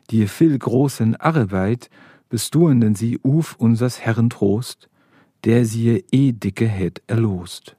Die 0.09 0.27
viel 0.27 0.57
großen 0.57 1.15
Arbeit 1.17 1.91
bestuenden 2.29 2.95
sie 2.95 3.19
uf 3.21 3.55
unsers 3.59 3.99
Herren 4.01 4.31
Trost, 4.31 4.89
der 5.43 5.65
siehe 5.65 6.03
eh 6.11 6.31
dicke 6.31 6.67
het 6.67 7.03
erlost. 7.05 7.75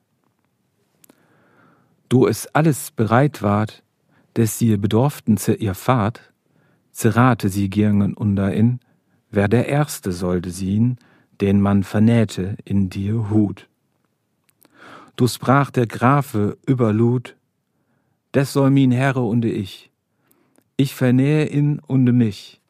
Do 2.10 2.26
es 2.26 2.48
alles 2.56 2.90
bereit 2.90 3.40
ward, 3.40 3.84
des 4.34 4.58
siehe 4.58 4.78
bedorften 4.78 5.36
ze 5.36 5.54
ihr 5.54 5.76
Fahrt, 5.76 6.32
zerrate 6.90 7.48
sie 7.48 7.70
girngen 7.70 8.14
unterin, 8.14 8.80
wer 9.30 9.46
der 9.46 9.68
Erste 9.68 10.10
sollte 10.10 10.50
sien, 10.50 10.98
den 11.40 11.60
man 11.60 11.84
vernähte 11.84 12.56
in 12.64 12.90
dir 12.90 13.30
Hut. 13.30 13.68
Du 15.14 15.28
sprach 15.28 15.70
der 15.70 15.86
Grafe 15.86 16.58
überlud, 16.66 17.36
des 18.34 18.52
soll 18.54 18.70
min 18.70 18.90
Herre 18.90 19.22
und 19.22 19.44
ich, 19.44 19.92
ich 20.76 20.96
vernähe 20.96 21.44
in 21.44 21.78
und 21.78 22.06
mich, 22.06 22.60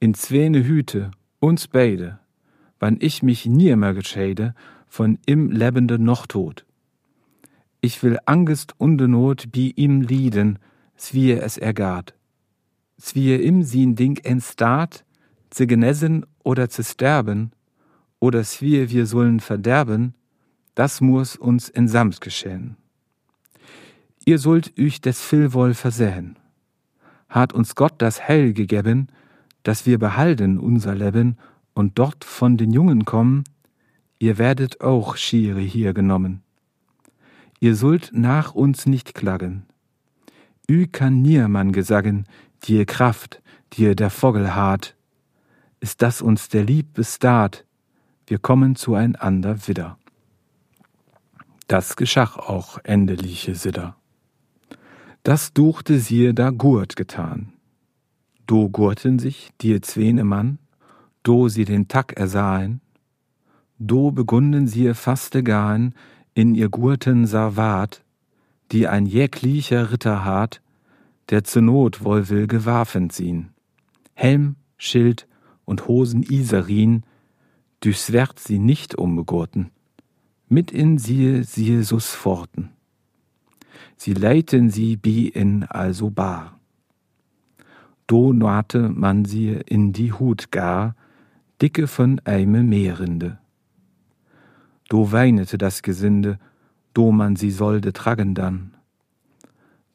in 0.00 0.12
zwene 0.14 0.64
Hüte, 0.64 1.12
uns 1.38 1.68
beide, 1.68 2.18
wann 2.80 2.96
ich 2.98 3.22
mich 3.22 3.46
nimmer 3.46 3.94
geschäde 3.94 4.56
von 4.88 5.20
im 5.24 5.52
Lebende 5.52 6.00
noch 6.00 6.26
tot 6.26 6.66
ich 7.84 8.02
will 8.02 8.18
Angst 8.26 8.74
und 8.78 8.96
Not 8.96 9.50
bi 9.50 9.72
ihm 9.74 10.00
lieden, 10.02 10.60
zwie 10.96 11.32
es 11.32 11.58
ergat. 11.58 12.14
Zwie 12.96 13.34
im 13.34 13.64
sin 13.64 13.96
Ding 13.96 14.18
entstaat, 14.24 15.04
zu 15.50 15.66
genesen 15.66 16.24
oder 16.44 16.70
zu 16.70 16.84
sterben, 16.84 17.50
oder 18.20 18.44
zwie 18.44 18.88
wir 18.88 19.06
sollen 19.06 19.40
verderben, 19.40 20.14
das 20.76 21.00
muss 21.00 21.34
uns 21.34 21.68
in 21.68 21.88
Sams 21.88 22.20
geschehen. 22.20 22.76
Ihr 24.24 24.38
sollt 24.38 24.72
euch 24.78 25.00
des 25.00 25.20
Füllwoll 25.20 25.74
versehen. 25.74 26.38
Hat 27.28 27.52
uns 27.52 27.74
Gott 27.74 27.94
das 27.98 28.28
Heil 28.28 28.52
gegeben, 28.52 29.08
dass 29.64 29.86
wir 29.86 29.98
behalten 29.98 30.58
unser 30.58 30.94
Leben 30.94 31.36
und 31.74 31.98
dort 31.98 32.24
von 32.24 32.56
den 32.56 32.72
Jungen 32.72 33.04
kommen, 33.04 33.42
ihr 34.20 34.38
werdet 34.38 34.80
auch 34.80 35.16
Schiere 35.16 35.60
hier 35.60 35.92
genommen 35.94 36.44
ihr 37.62 37.76
sollt 37.76 38.10
nach 38.12 38.54
uns 38.56 38.86
nicht 38.86 39.14
klagen. 39.14 39.66
Ü 40.68 40.88
kann 40.88 41.22
niermann 41.22 41.70
gesagen, 41.70 42.26
dir 42.64 42.86
Kraft, 42.86 43.40
dir 43.72 43.94
der 43.94 44.10
Vogel 44.10 44.56
hart. 44.56 44.96
Ist 45.78 46.02
das 46.02 46.22
uns 46.22 46.48
der 46.48 46.64
Lieb 46.64 46.92
bestat, 46.94 47.64
wir 48.26 48.40
kommen 48.40 48.74
zueinander 48.74 49.68
wieder. 49.68 49.96
Das 51.68 51.94
geschach 51.94 52.36
auch 52.36 52.80
endeliche 52.82 53.54
Sidder. 53.54 53.94
Das 55.22 55.52
duchte 55.52 56.00
siehe 56.00 56.34
da 56.34 56.50
Gurt 56.50 56.96
getan. 56.96 57.52
Do 58.48 58.70
gurten 58.70 59.20
sich 59.20 59.52
dir 59.60 59.82
zwene 59.82 60.24
Mann, 60.24 60.58
do 61.22 61.48
sie 61.48 61.64
den 61.64 61.86
Tack 61.86 62.14
ersahen, 62.14 62.80
do 63.78 64.10
begunden 64.10 64.66
sie 64.66 64.92
faste 64.94 65.44
gahen, 65.44 65.94
in 66.34 66.54
ihr 66.54 66.68
Gurten 66.68 67.26
Sarvat, 67.26 68.04
die 68.70 68.88
ein 68.88 69.06
jäglicher 69.06 69.92
Ritter 69.92 70.24
hat, 70.24 70.62
der 71.30 71.44
zur 71.44 71.62
Not 71.62 72.04
wohl 72.04 72.28
will 72.30 72.46
gewaffen 72.46 73.10
ziehen. 73.10 73.50
Helm, 74.14 74.56
Schild 74.78 75.28
und 75.64 75.86
Hosen 75.88 76.22
Isarin, 76.22 77.02
durchs 77.80 78.12
Wert 78.12 78.38
sie 78.38 78.58
nicht 78.58 78.94
umbegurten, 78.94 79.70
mit 80.48 80.70
in 80.70 80.98
siehe 80.98 81.44
siehe 81.44 81.82
sus 81.84 82.14
forten. 82.14 82.70
Sie 83.96 84.14
leiten 84.14 84.70
sie 84.70 84.96
bi 84.96 85.28
in 85.28 85.64
also 85.64 86.10
bar. 86.10 86.58
Do 88.06 88.32
nate 88.32 88.88
man 88.88 89.24
sie 89.24 89.60
in 89.66 89.92
die 89.92 90.12
Hut 90.12 90.50
gar, 90.50 90.96
dicke 91.60 91.86
von 91.86 92.20
eime 92.24 92.62
Meerinde 92.62 93.41
do 94.92 95.10
weinete 95.10 95.56
das 95.56 95.80
Gesinde, 95.80 96.38
do 96.92 97.12
man 97.12 97.34
sie 97.34 97.50
sollte 97.50 97.94
tragen 97.94 98.34
dann. 98.34 98.74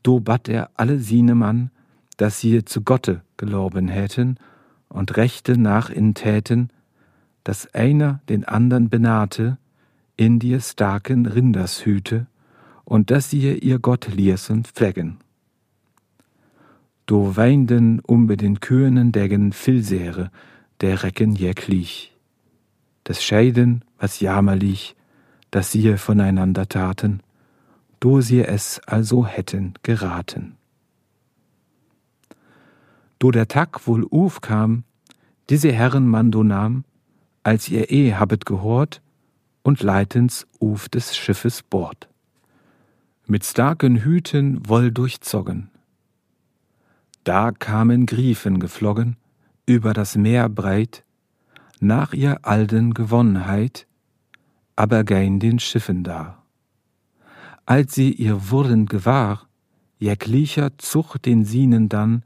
Do 0.02 0.20
bat 0.20 0.50
er 0.50 0.72
alle 0.74 0.98
Sienemann, 0.98 1.70
dass 2.18 2.40
sie 2.40 2.66
zu 2.66 2.82
Gotte 2.82 3.22
gelorben 3.38 3.90
hätten 3.90 4.40
und 4.90 5.16
Rechte 5.16 5.56
nach 5.56 5.92
in 5.92 6.16
täten, 6.16 6.72
dass 7.44 7.72
einer 7.76 8.22
den 8.28 8.44
andern 8.46 8.90
benahte, 8.90 9.60
in 10.16 10.40
dir 10.40 10.62
starken 10.62 11.28
Rindershüte, 11.28 12.26
und 12.84 13.12
dass 13.12 13.30
sie 13.30 13.56
ihr 13.56 13.78
Gott 13.78 14.08
liersen 14.08 14.64
pflegen. 14.64 15.18
Do 17.06 17.36
weinden 17.36 18.00
um 18.00 18.28
den 18.36 18.62
kühnen 18.62 19.12
Deggen 19.12 19.54
Filsehre, 19.54 20.32
der 20.82 21.04
Recken 21.04 21.34
jäcklich 21.34 22.17
des 23.08 23.24
Scheiden, 23.24 23.84
was 24.00 24.20
jammerlich, 24.20 24.96
dass 25.52 25.72
sie 25.72 25.98
voneinander 25.98 26.68
taten, 26.68 27.22
do 28.00 28.22
sie 28.22 28.44
es 28.44 28.80
also 28.86 29.26
hätten 29.26 29.74
geraten. 29.84 30.58
Do 33.20 33.32
der 33.32 33.48
Tag 33.48 33.88
wohl 33.88 34.08
aufkam, 34.12 34.84
diese 35.50 35.72
Herren 35.72 36.08
man 36.08 36.30
nahm, 36.30 36.84
als 37.44 37.70
ihr 37.70 37.90
eh 37.92 38.14
habet 38.14 38.46
gehort, 38.46 39.02
und 39.64 39.82
leitens 39.82 40.48
uf 40.60 40.88
des 40.88 41.16
Schiffes 41.18 41.64
Bord. 41.64 42.08
Mit 43.26 43.44
starken 43.44 43.98
Hüten 43.98 44.62
woll 44.66 44.92
durchzogen. 44.92 45.70
Da 47.26 47.52
kamen 47.52 48.06
Griefen 48.06 48.60
geflogen, 48.60 49.18
über 49.66 49.94
das 49.94 50.16
Meer 50.16 50.48
breit, 50.48 51.04
nach 51.80 52.14
ihr 52.14 52.46
alten 52.46 52.94
Gewonnenheit, 52.94 53.88
aber 54.76 55.04
gein 55.04 55.40
den 55.40 55.60
Schiffen 55.60 56.04
da. 56.04 56.44
Als 57.66 57.96
sie 57.96 58.12
ihr 58.12 58.50
wurden 58.50 58.86
gewahr, 58.86 59.48
jäglicher 60.00 60.78
Zucht 60.78 61.26
den 61.26 61.44
Sienen 61.44 61.90
dann, 61.90 62.24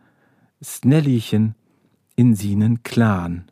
snellichen 0.64 1.56
in 2.16 2.36
Sienen 2.36 2.84
klan. 2.84 3.50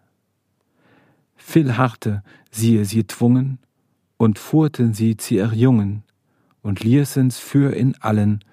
Viel 1.36 1.78
harte 1.78 2.24
siehe 2.52 2.86
sie 2.86 3.06
twungen, 3.06 3.60
und 4.18 4.38
fuhrten 4.38 4.94
sie 4.94 5.16
zu 5.16 5.36
ihr 5.36 5.54
Jungen, 5.54 6.04
und 6.62 6.84
ließens 6.84 7.40
für 7.40 7.74
in 7.74 7.96
allen 8.02 8.44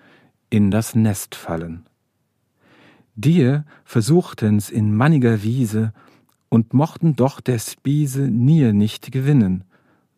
in 0.48 0.70
das 0.70 0.94
Nest 0.94 1.34
fallen. 1.34 1.84
Dir 3.16 3.64
versuchtens 3.84 4.70
in 4.70 4.94
manniger 4.94 5.42
Wiese 5.42 5.92
und 6.48 6.72
mochten 6.72 7.16
doch 7.16 7.40
der 7.40 7.58
Spiese 7.58 8.22
nie 8.22 8.72
nicht 8.72 9.12
gewinnen, 9.12 9.64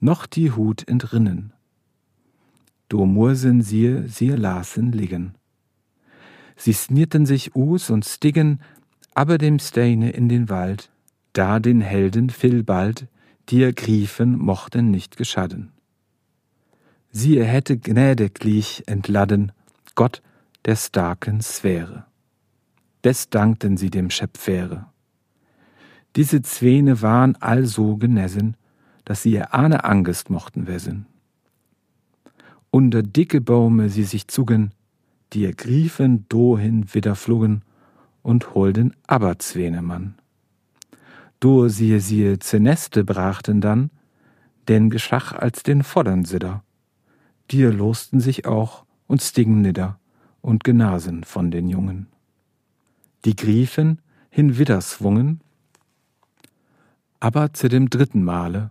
noch 0.01 0.27
die 0.27 0.53
Hut 0.53 0.87
entrinnen. 0.87 1.53
Do 2.88 3.05
mursen 3.07 3.62
sie, 3.62 4.05
sie 4.07 4.31
lasen 4.31 4.93
liegen. 4.93 5.35
Sie 6.57 6.73
snierten 6.73 7.27
sich 7.27 7.55
us 7.55 7.91
und 7.91 8.05
stiggen, 8.05 8.61
aber 9.14 9.38
dem 9.38 9.59
Steine 9.59 10.11
in 10.11 10.29
den 10.29 10.49
Wald, 10.49 10.91
da 11.33 11.61
den 11.61 11.81
Helden 11.81 12.31
viel 12.31 12.64
bald, 12.64 13.07
die 13.49 13.62
er 13.62 13.73
griefen 13.73 14.38
mochten 14.38 14.91
nicht 14.91 15.17
geschaden. 15.17 15.73
Sie 17.11 17.43
hätte 17.43 17.79
gnädiglich 17.79 18.85
entladen, 18.87 19.53
Gott 19.95 20.23
der 20.64 20.77
starken 20.77 21.41
Sphäre. 21.41 22.05
Des 23.05 23.31
dankten 23.31 23.77
sie 23.77 23.91
dem 23.91 24.11
Schöpfere. 24.11 24.87
Diese 26.18 26.42
Zwene 26.42 27.00
waren 27.00 27.37
also 27.37 27.96
genessen, 27.96 28.57
dass 29.04 29.22
sie 29.22 29.35
ihr 29.35 29.54
Ahne 29.54 29.85
Angst 29.85 30.31
mochten 30.31 30.66
wissen. 30.66 31.07
Unter 32.72 33.04
dicke 33.04 33.40
Bäume 33.40 33.88
sie 33.88 34.02
sich 34.02 34.26
zugen, 34.26 34.72
die 35.33 35.42
ihr 35.42 35.54
griefen 35.54 36.26
dohin 36.28 36.92
wieder 36.92 37.14
flogen 37.14 37.62
und 38.22 38.52
holden 38.57 38.96
aber 39.07 39.38
Zwenemann. 39.38 40.16
Do 41.38 41.68
siehe 41.68 42.00
siehe 42.00 42.40
ze 42.40 42.59
Neste 42.59 43.04
brachten 43.04 43.61
dann, 43.61 43.90
denn 44.66 44.90
geschach 44.90 45.33
als 45.33 45.62
den 45.62 45.85
Voddern 45.85 46.24
sidder. 46.24 46.64
Dir 47.52 47.72
losten 47.72 48.18
sich 48.18 48.44
auch 48.44 48.85
und 49.07 49.22
stiegen 49.22 49.61
nidder 49.61 50.00
und 50.40 50.64
genasen 50.64 51.22
von 51.22 51.52
den 51.52 51.68
Jungen. 51.68 52.09
Die 53.24 53.37
Griefen 53.37 54.00
hinwider 54.31 54.81
swungen, 54.81 55.42
aber 57.20 57.52
zu 57.52 57.68
dem 57.68 57.90
dritten 57.90 58.22
Male 58.22 58.70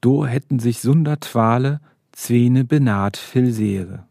do 0.00 0.26
hätten 0.26 0.58
sich 0.58 0.80
sunder 0.80 1.20
Twale 1.20 1.80
zwene 2.12 2.64
benaht 2.64 3.16
viel 3.16 3.52
Seere. 3.52 4.06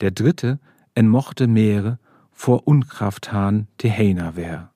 Der 0.00 0.10
dritte 0.10 0.58
entmochte 0.94 1.46
Meere 1.46 1.98
vor 2.32 2.66
Unkraft 2.66 3.32
hahn 3.32 3.68
te 3.76 3.90
Heiner 3.90 4.36
wär. 4.36 4.70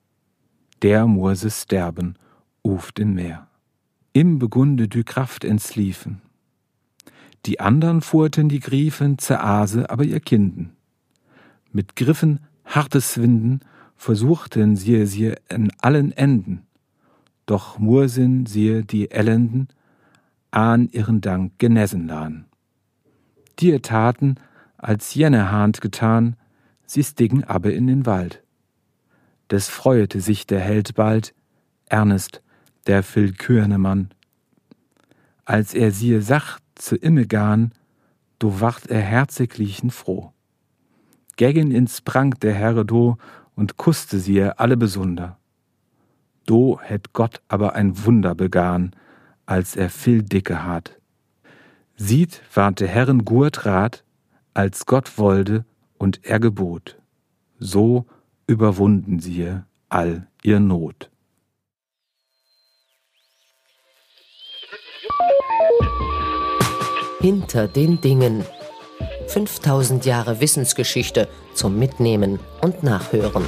Der 0.81 1.07
murse 1.07 1.49
sterben, 1.49 2.15
uft 2.61 2.99
in 2.99 3.13
Meer. 3.15 3.47
Im 4.13 4.37
begunde 4.39 4.87
dü 4.87 5.03
Kraft 5.03 5.43
entsliefen. 5.43 6.21
Die 7.45 7.59
andern 7.59 8.01
fuhrten 8.01 8.49
die 8.49 8.59
Griefen 8.59 9.17
zerase 9.17 9.89
aber 9.89 10.03
ihr 10.03 10.19
Kinden. 10.19 10.75
Mit 11.71 11.95
Griffen 11.95 12.39
hartes 12.63 13.17
Winden 13.19 13.61
versuchten 13.95 14.75
sie 14.75 15.05
sie 15.05 15.33
in 15.49 15.71
allen 15.81 16.11
Enden, 16.11 16.65
doch 17.45 17.79
mursin 17.79 18.45
sie 18.45 18.83
die 18.85 19.11
Elenden 19.11 19.67
an 20.51 20.89
ihren 20.89 21.21
Dank 21.21 21.59
genessen 21.59 22.07
lahn. 22.07 22.45
Die 23.59 23.79
taten, 23.79 24.35
als 24.77 25.13
jene 25.13 25.51
Hand 25.51 25.81
getan, 25.81 26.35
sie 26.85 27.03
stiegen 27.03 27.43
aber 27.43 27.73
in 27.73 27.87
den 27.87 28.05
Wald. 28.05 28.43
Des 29.49 29.69
freuete 29.69 30.21
sich 30.21 30.47
der 30.47 30.59
Held 30.59 30.95
bald, 30.95 31.33
Ernest, 31.87 32.41
der 32.87 33.03
willkürne 33.03 33.77
Mann. 33.77 34.09
Als 35.45 35.73
er 35.73 35.91
siehe 35.91 36.21
sacht 36.21 36.63
zu 36.75 36.95
imme 36.95 37.27
gahn, 37.27 37.71
do 38.39 38.59
wacht 38.59 38.87
er 38.87 39.01
herziglichen 39.01 39.91
froh. 39.91 40.31
Gegen 41.37 41.71
ihn 41.71 41.87
sprang 41.87 42.31
der 42.31 42.53
Herre 42.53 42.85
do 42.85 43.17
und 43.55 43.77
kusste 43.77 44.19
sie 44.19 44.41
alle 44.43 44.77
besunder. 44.77 45.37
Do 46.45 46.79
hätt 46.81 47.13
Gott 47.13 47.41
aber 47.47 47.73
ein 47.73 48.05
Wunder 48.05 48.35
begann, 48.35 48.95
als 49.45 49.75
er 49.75 49.89
viel 49.89 50.23
dicke 50.23 50.63
hat. 50.63 50.99
Sieht, 51.95 52.41
warnt 52.53 52.79
der 52.79 52.87
Herren 52.87 53.25
Gurtrat, 53.25 54.03
als 54.53 54.85
Gott 54.85 55.17
wollte 55.17 55.65
und 55.97 56.25
er 56.25 56.39
gebot. 56.39 56.97
So 57.57 58.05
überwunden 58.47 59.19
sie 59.19 59.53
all 59.89 60.27
ihr 60.43 60.59
Not. 60.59 61.09
Hinter 67.19 67.67
den 67.67 68.01
Dingen. 68.01 68.45
5000 69.27 70.05
Jahre 70.05 70.41
Wissensgeschichte 70.41 71.27
zum 71.55 71.79
Mitnehmen 71.79 72.39
und 72.61 72.83
Nachhören. 72.83 73.43